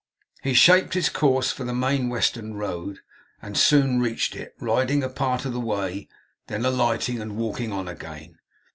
He 0.41 0.55
shaped 0.55 0.95
his 0.95 1.09
course 1.09 1.51
for 1.51 1.63
the 1.63 1.75
main 1.75 2.09
western 2.09 2.55
road, 2.55 3.01
and 3.39 3.55
soon 3.55 3.99
reached 3.99 4.35
it; 4.35 4.55
riding 4.59 5.03
a 5.03 5.09
part 5.09 5.45
of 5.45 5.53
the 5.53 5.59
way, 5.59 6.09
then 6.47 6.65
alighting 6.65 7.21
and 7.21 7.37
walking 7.37 7.71
on 7.71 7.87
again. 7.87 8.39